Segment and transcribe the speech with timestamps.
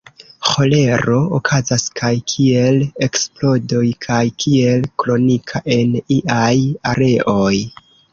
[0.51, 6.51] Ĥolero okazas kaj kiel eksplodoj kaj kiel kronika en iaj
[6.93, 7.53] areoj.